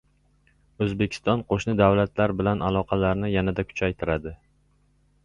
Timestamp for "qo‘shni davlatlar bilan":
1.51-2.63